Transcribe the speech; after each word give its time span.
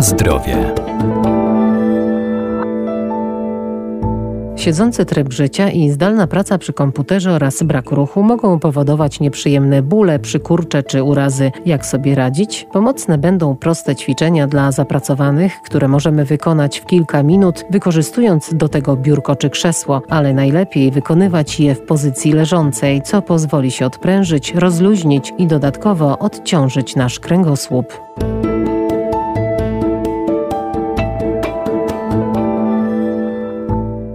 Zdrowie. 0.00 0.74
Siedzący 4.56 5.04
tryb 5.04 5.32
życia 5.32 5.70
i 5.70 5.90
zdalna 5.90 6.26
praca 6.26 6.58
przy 6.58 6.72
komputerze 6.72 7.32
oraz 7.32 7.62
brak 7.62 7.90
ruchu 7.90 8.22
mogą 8.22 8.58
powodować 8.58 9.20
nieprzyjemne 9.20 9.82
bóle, 9.82 10.18
przykurcze 10.18 10.82
czy 10.82 11.02
urazy. 11.02 11.52
Jak 11.66 11.86
sobie 11.86 12.14
radzić? 12.14 12.66
Pomocne 12.72 13.18
będą 13.18 13.56
proste 13.56 13.96
ćwiczenia 13.96 14.46
dla 14.46 14.72
zapracowanych, 14.72 15.52
które 15.64 15.88
możemy 15.88 16.24
wykonać 16.24 16.80
w 16.80 16.86
kilka 16.86 17.22
minut, 17.22 17.64
wykorzystując 17.70 18.54
do 18.54 18.68
tego 18.68 18.96
biurko 18.96 19.36
czy 19.36 19.50
krzesło, 19.50 20.02
ale 20.08 20.34
najlepiej 20.34 20.90
wykonywać 20.90 21.60
je 21.60 21.74
w 21.74 21.80
pozycji 21.80 22.32
leżącej, 22.32 23.02
co 23.02 23.22
pozwoli 23.22 23.70
się 23.70 23.86
odprężyć, 23.86 24.54
rozluźnić 24.54 25.32
i 25.38 25.46
dodatkowo 25.46 26.18
odciążyć 26.18 26.96
nasz 26.96 27.20
kręgosłup. 27.20 27.92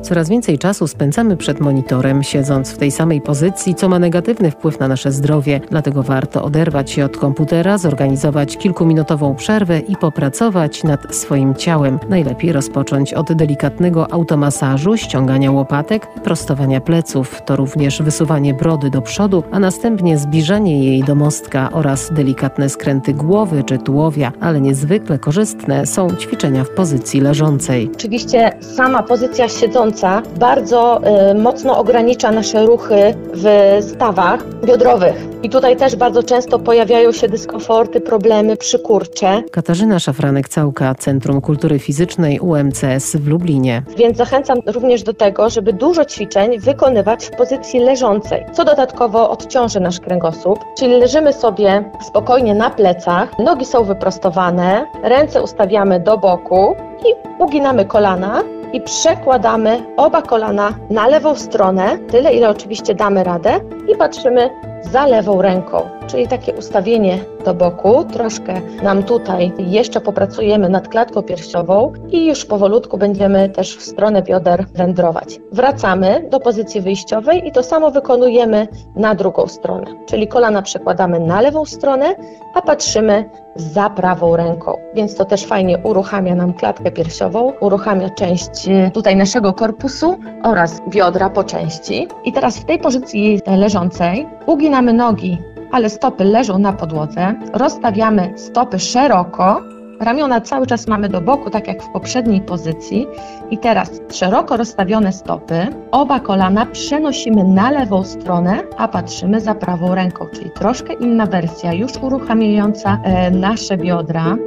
Coraz 0.03 0.29
więcej 0.29 0.57
czasu 0.57 0.87
spędzamy 0.87 1.37
przed 1.37 1.59
monitorem, 1.59 2.23
siedząc 2.23 2.71
w 2.71 2.77
tej 2.77 2.91
samej 2.91 3.21
pozycji, 3.21 3.75
co 3.75 3.89
ma 3.89 3.99
negatywny 3.99 4.51
wpływ 4.51 4.79
na 4.79 4.87
nasze 4.87 5.11
zdrowie. 5.11 5.61
Dlatego 5.69 6.03
warto 6.03 6.43
oderwać 6.43 6.91
się 6.91 7.05
od 7.05 7.17
komputera, 7.17 7.77
zorganizować 7.77 8.57
kilkuminutową 8.57 9.35
przerwę 9.35 9.79
i 9.79 9.95
popracować 9.95 10.83
nad 10.83 11.15
swoim 11.15 11.55
ciałem. 11.55 11.99
Najlepiej 12.09 12.51
rozpocząć 12.51 13.13
od 13.13 13.33
delikatnego 13.33 14.13
automasażu, 14.13 14.97
ściągania 14.97 15.51
łopatek 15.51 16.07
i 16.17 16.19
prostowania 16.19 16.81
pleców. 16.81 17.41
To 17.45 17.55
również 17.55 18.01
wysuwanie 18.01 18.53
brody 18.53 18.89
do 18.89 19.01
przodu, 19.01 19.43
a 19.51 19.59
następnie 19.59 20.17
zbliżanie 20.17 20.85
jej 20.85 21.03
do 21.03 21.15
mostka 21.15 21.69
oraz 21.71 22.13
delikatne 22.13 22.69
skręty 22.69 23.13
głowy 23.13 23.63
czy 23.63 23.77
tułowia, 23.77 24.31
ale 24.39 24.61
niezwykle 24.61 25.19
korzystne 25.19 25.85
są 25.85 26.07
ćwiczenia 26.15 26.63
w 26.63 26.69
pozycji 26.69 27.21
leżącej. 27.21 27.89
Oczywiście 27.93 28.51
sama 28.75 29.03
pozycja 29.03 29.49
siedząca 29.49 29.92
bardzo 30.39 31.01
y, 31.31 31.35
mocno 31.35 31.77
ogranicza 31.77 32.31
nasze 32.31 32.65
ruchy 32.65 32.95
w 33.33 33.77
stawach 33.81 34.59
biodrowych. 34.65 35.15
I 35.43 35.49
tutaj 35.49 35.77
też 35.77 35.95
bardzo 35.95 36.23
często 36.23 36.59
pojawiają 36.59 37.11
się 37.11 37.27
dyskomforty, 37.29 38.01
problemy, 38.01 38.57
przykurcze. 38.57 39.43
Katarzyna 39.51 39.99
Szafranek-Całka, 39.99 40.95
Centrum 40.95 41.41
Kultury 41.41 41.79
Fizycznej 41.79 42.39
UMCS 42.39 43.15
w 43.15 43.27
Lublinie. 43.27 43.83
Więc 43.97 44.17
zachęcam 44.17 44.57
również 44.65 45.03
do 45.03 45.13
tego, 45.13 45.49
żeby 45.49 45.73
dużo 45.73 46.05
ćwiczeń 46.05 46.59
wykonywać 46.59 47.25
w 47.25 47.31
pozycji 47.31 47.79
leżącej, 47.79 48.45
co 48.53 48.65
dodatkowo 48.65 49.29
odciąży 49.29 49.79
nasz 49.79 49.99
kręgosłup. 49.99 50.59
Czyli 50.77 50.93
leżymy 50.93 51.33
sobie 51.33 51.91
spokojnie 52.07 52.55
na 52.55 52.69
plecach, 52.69 53.39
nogi 53.39 53.65
są 53.65 53.83
wyprostowane, 53.83 54.85
ręce 55.03 55.41
ustawiamy 55.41 55.99
do 55.99 56.17
boku 56.17 56.75
i 56.99 57.41
uginamy 57.43 57.85
kolana 57.85 58.43
i 58.73 58.81
przekładamy 58.81 59.83
oba 59.97 60.21
kolana 60.21 60.73
na 60.89 61.07
lewą 61.07 61.35
stronę, 61.35 61.97
tyle 61.97 62.33
ile 62.33 62.49
oczywiście 62.49 62.95
damy 62.95 63.23
radę 63.23 63.59
i 63.93 63.95
patrzymy 63.95 64.49
za 64.91 65.05
lewą 65.05 65.41
ręką, 65.41 65.89
czyli 66.07 66.27
takie 66.27 66.53
ustawienie 66.53 67.19
do 67.43 67.53
boku. 67.53 68.03
Troszkę 68.03 68.61
nam 68.83 69.03
tutaj 69.03 69.53
jeszcze 69.57 70.01
popracujemy 70.01 70.69
nad 70.69 70.87
klatką 70.87 71.21
piersiową 71.21 71.93
i 72.11 72.25
już 72.25 72.45
powolutku 72.45 72.97
będziemy 72.97 73.49
też 73.49 73.77
w 73.77 73.81
stronę 73.81 74.21
bioder 74.21 74.65
wędrować. 74.73 75.39
Wracamy 75.51 76.27
do 76.31 76.39
pozycji 76.39 76.81
wyjściowej 76.81 77.47
i 77.47 77.51
to 77.51 77.63
samo 77.63 77.91
wykonujemy 77.91 78.67
na 78.95 79.15
drugą 79.15 79.47
stronę, 79.47 79.85
czyli 80.05 80.27
kolana 80.27 80.61
przekładamy 80.61 81.19
na 81.19 81.41
lewą 81.41 81.65
stronę, 81.65 82.15
a 82.55 82.61
patrzymy 82.61 83.29
za 83.55 83.89
prawą 83.89 84.35
ręką. 84.35 84.77
Więc 84.95 85.15
to 85.15 85.25
też 85.25 85.45
fajnie 85.45 85.77
uruchamia 85.77 86.35
nam 86.35 86.53
klatkę 86.53 86.91
piersiową, 86.91 87.53
uruchamia 87.59 88.09
część 88.09 88.67
e, 88.67 88.91
tutaj 88.91 89.15
naszego 89.15 89.53
korpusu 89.53 90.17
oraz 90.43 90.81
biodra 90.89 91.29
po 91.29 91.43
części. 91.43 92.07
I 92.25 92.33
teraz 92.33 92.57
w 92.57 92.65
tej 92.65 92.79
pozycji 92.79 93.41
leżącej 93.57 94.27
uginamy 94.45 94.93
nogi, 94.93 95.37
ale 95.73 95.89
stopy 95.89 96.23
leżą 96.23 96.59
na 96.59 96.73
podłodze, 96.73 97.35
rozstawiamy 97.53 98.33
stopy 98.35 98.79
szeroko, 98.79 99.61
Ramiona 99.99 100.41
cały 100.41 100.67
czas 100.67 100.87
mamy 100.87 101.09
do 101.09 101.21
boku, 101.21 101.49
tak 101.49 101.67
jak 101.67 101.83
w 101.83 101.89
poprzedniej 101.89 102.41
pozycji. 102.41 103.07
I 103.51 103.57
teraz 103.57 104.01
szeroko 104.11 104.57
rozstawione 104.57 105.13
stopy, 105.13 105.67
oba 105.91 106.19
kolana 106.19 106.65
przenosimy 106.65 107.43
na 107.43 107.71
lewą 107.71 108.03
stronę, 108.03 108.63
a 108.77 108.87
patrzymy 108.87 109.41
za 109.41 109.55
prawą 109.55 109.95
ręką, 109.95 110.25
czyli 110.33 110.51
troszkę 110.51 110.93
inna 110.93 111.25
wersja, 111.25 111.73
już 111.73 111.97
uruchamiająca 111.97 112.99
e, 113.03 113.31
nasze 113.31 113.77
biodra. 113.77 114.37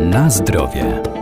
Na 0.00 0.30
zdrowie. 0.30 1.13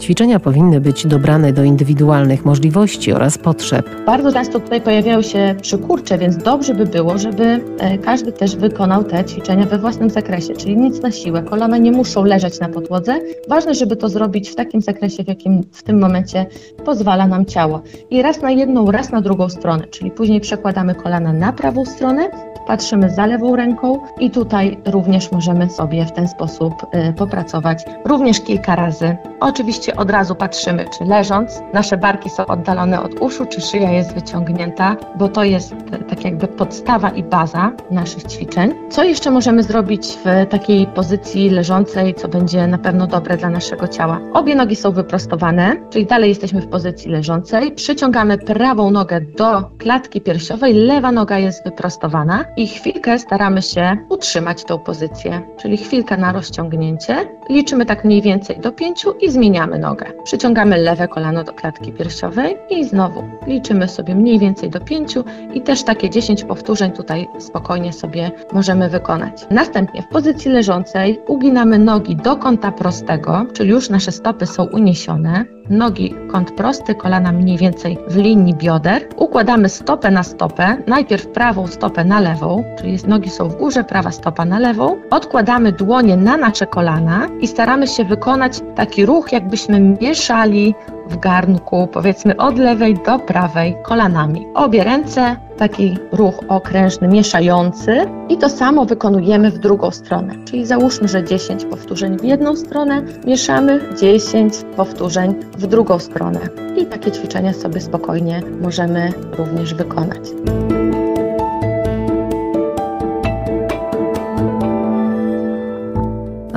Ćwiczenia 0.00 0.40
powinny 0.40 0.80
być 0.80 1.06
dobrane 1.06 1.52
do 1.52 1.64
indywidualnych 1.64 2.44
możliwości 2.44 3.12
oraz 3.12 3.38
potrzeb. 3.38 4.04
Bardzo 4.06 4.32
często 4.32 4.60
tutaj 4.60 4.80
pojawiają 4.80 5.22
się 5.22 5.54
przykurcze, 5.62 6.18
więc 6.18 6.36
dobrze 6.36 6.74
by 6.74 6.86
było, 6.86 7.18
żeby 7.18 7.44
e, 7.78 7.98
każdy 7.98 8.32
też 8.32 8.56
wykonał 8.56 9.04
te 9.04 9.24
ćwiczenia 9.24 9.66
we 9.66 9.78
własnym 9.78 10.10
zakresie, 10.10 10.54
czyli 10.54 10.76
nic 10.76 11.02
na 11.02 11.10
siłę. 11.10 11.42
Kolana 11.42 11.78
nie 11.78 11.92
muszą 11.92 12.24
leżeć 12.24 12.60
na 12.60 12.68
podłodze. 12.68 13.20
Ważne, 13.48 13.74
żeby 13.74 13.96
to 13.96 14.08
zrobić 14.08 14.50
w 14.50 14.54
takim 14.54 14.80
zakresie, 14.80 15.24
w 15.24 15.28
jakim 15.28 15.62
w 15.72 15.82
tym 15.82 15.98
momencie 15.98 16.46
pozwala 16.84 17.26
nam 17.26 17.46
ciało. 17.46 17.82
I 18.10 18.22
raz 18.22 18.42
na 18.42 18.50
jedną, 18.50 18.90
raz 18.90 19.12
na 19.12 19.20
drugą 19.20 19.48
stronę, 19.48 19.86
czyli 19.86 20.10
później 20.10 20.40
przekładamy 20.40 20.94
kolana 20.94 21.32
na 21.32 21.52
prawą 21.52 21.84
stronę, 21.84 22.30
patrzymy 22.70 23.10
za 23.10 23.26
lewą 23.26 23.56
ręką 23.56 23.98
i 24.20 24.30
tutaj 24.30 24.78
również 24.86 25.32
możemy 25.32 25.70
sobie 25.70 26.04
w 26.04 26.12
ten 26.12 26.28
sposób 26.28 26.74
y, 26.94 27.12
popracować 27.12 27.84
również 28.04 28.40
kilka 28.40 28.76
razy. 28.76 29.16
Oczywiście 29.40 29.96
od 29.96 30.10
razu 30.10 30.34
patrzymy, 30.34 30.84
czy 30.98 31.04
leżąc 31.04 31.62
nasze 31.74 31.96
barki 31.96 32.30
są 32.30 32.46
oddalone 32.46 33.02
od 33.02 33.20
uszu, 33.20 33.46
czy 33.46 33.60
szyja 33.60 33.90
jest 33.90 34.14
wyciągnięta, 34.14 34.96
bo 35.18 35.28
to 35.28 35.44
jest 35.44 35.74
tak 36.08 36.24
jakby 36.24 36.48
podstawa 36.48 37.08
i 37.10 37.22
baza 37.22 37.72
naszych 37.90 38.24
ćwiczeń. 38.24 38.74
Co 38.90 39.04
jeszcze 39.04 39.30
możemy 39.30 39.62
zrobić 39.62 40.18
w 40.24 40.46
takiej 40.50 40.86
pozycji 40.86 41.50
leżącej, 41.50 42.14
co 42.14 42.28
będzie 42.28 42.66
na 42.66 42.78
pewno 42.78 43.06
dobre 43.06 43.36
dla 43.36 43.50
naszego 43.50 43.88
ciała? 43.88 44.20
Obie 44.34 44.54
nogi 44.54 44.76
są 44.76 44.92
wyprostowane, 44.92 45.76
czyli 45.90 46.06
dalej 46.06 46.28
jesteśmy 46.28 46.60
w 46.60 46.68
pozycji 46.68 47.10
leżącej. 47.10 47.72
Przyciągamy 47.72 48.38
prawą 48.38 48.90
nogę 48.90 49.20
do 49.20 49.70
klatki 49.78 50.20
piersiowej, 50.20 50.74
lewa 50.74 51.12
noga 51.12 51.38
jest 51.38 51.64
wyprostowana 51.64 52.44
i 52.60 52.66
chwilkę 52.66 53.18
staramy 53.18 53.62
się 53.62 53.96
utrzymać 54.08 54.64
tą 54.64 54.78
pozycję, 54.78 55.42
czyli 55.56 55.76
chwilkę 55.76 56.16
na 56.16 56.32
rozciągnięcie. 56.32 57.16
Liczymy 57.48 57.86
tak 57.86 58.04
mniej 58.04 58.22
więcej 58.22 58.58
do 58.58 58.72
pięciu 58.72 59.12
i 59.20 59.30
zmieniamy 59.30 59.78
nogę. 59.78 60.06
Przyciągamy 60.24 60.78
lewe 60.78 61.08
kolano 61.08 61.44
do 61.44 61.52
klatki 61.52 61.92
piersiowej 61.92 62.56
i 62.70 62.84
znowu 62.84 63.22
liczymy 63.46 63.88
sobie 63.88 64.14
mniej 64.14 64.38
więcej 64.38 64.70
do 64.70 64.80
pięciu 64.80 65.24
i 65.54 65.60
też 65.60 65.82
takie 65.82 66.10
10 66.10 66.44
powtórzeń 66.44 66.92
tutaj 66.92 67.28
spokojnie 67.38 67.92
sobie 67.92 68.30
możemy 68.52 68.88
wykonać. 68.88 69.46
Następnie 69.50 70.02
w 70.02 70.08
pozycji 70.08 70.50
leżącej 70.50 71.20
uginamy 71.26 71.78
nogi 71.78 72.16
do 72.16 72.36
kąta 72.36 72.72
prostego, 72.72 73.46
czyli 73.52 73.70
już 73.70 73.90
nasze 73.90 74.12
stopy 74.12 74.46
są 74.46 74.64
uniesione. 74.64 75.44
Nogi 75.70 76.14
kąt 76.30 76.52
prosty, 76.52 76.94
kolana 76.94 77.32
mniej 77.32 77.58
więcej 77.58 77.98
w 78.08 78.16
linii 78.16 78.54
bioder. 78.54 79.08
Układamy 79.16 79.68
stopę 79.68 80.10
na 80.10 80.22
stopę, 80.22 80.76
najpierw 80.86 81.26
prawą 81.26 81.66
stopę 81.66 82.04
na 82.04 82.20
lewą, 82.20 82.39
czyli 82.78 82.98
nogi 83.06 83.30
są 83.30 83.48
w 83.48 83.56
górze, 83.56 83.84
prawa 83.84 84.10
stopa 84.10 84.44
na 84.44 84.58
lewą. 84.58 84.96
Odkładamy 85.10 85.72
dłonie 85.72 86.16
na 86.16 86.36
nasze 86.36 86.66
kolana 86.66 87.28
i 87.40 87.46
staramy 87.46 87.86
się 87.86 88.04
wykonać 88.04 88.60
taki 88.74 89.06
ruch, 89.06 89.32
jakbyśmy 89.32 89.80
mieszali 89.80 90.74
w 91.08 91.18
garnku, 91.18 91.88
powiedzmy 91.92 92.36
od 92.36 92.58
lewej 92.58 92.94
do 93.06 93.18
prawej 93.18 93.76
kolanami. 93.82 94.46
Obie 94.54 94.84
ręce, 94.84 95.36
taki 95.56 95.98
ruch 96.12 96.34
okrężny, 96.48 97.08
mieszający 97.08 98.06
i 98.28 98.36
to 98.36 98.48
samo 98.48 98.84
wykonujemy 98.84 99.50
w 99.50 99.58
drugą 99.58 99.90
stronę. 99.90 100.34
Czyli 100.44 100.66
załóżmy, 100.66 101.08
że 101.08 101.24
10 101.24 101.64
powtórzeń 101.64 102.18
w 102.18 102.24
jedną 102.24 102.56
stronę, 102.56 103.02
mieszamy 103.26 103.80
10 104.00 104.54
powtórzeń 104.76 105.34
w 105.58 105.66
drugą 105.66 105.98
stronę. 105.98 106.40
I 106.76 106.86
takie 106.86 107.12
ćwiczenia 107.12 107.52
sobie 107.52 107.80
spokojnie 107.80 108.42
możemy 108.60 109.12
również 109.38 109.74
wykonać. 109.74 110.20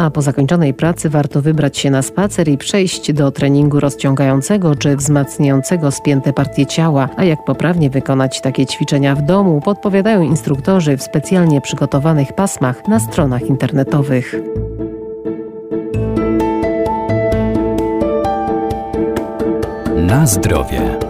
A 0.04 0.10
po 0.10 0.22
zakończonej 0.22 0.74
pracy 0.74 1.10
warto 1.10 1.42
wybrać 1.42 1.78
się 1.78 1.92
na 1.92 2.02
spacer 2.02 2.48
i 2.48 2.58
przejść 2.58 3.14
do 3.14 3.32
treningu 3.32 3.80
rozciągającego 3.80 4.76
czy 4.76 4.96
wzmacniającego 4.96 5.92
spięte 5.92 6.34
partie 6.34 6.66
ciała. 6.66 7.10
A 7.18 7.24
jak 7.24 7.46
poprawnie 7.46 7.90
wykonać 7.90 8.42
takie 8.42 8.66
ćwiczenia 8.66 9.16
w 9.16 9.22
domu, 9.22 9.62
podpowiadają 9.62 10.22
instruktorzy 10.22 10.98
w 10.98 11.04
specjalnie 11.04 11.62
przygotowanych 11.62 12.34
pasmach 12.34 12.88
na 12.88 13.00
stronach 13.00 13.42
internetowych. 13.42 14.36
Na 19.96 20.28
zdrowie. 20.28 21.03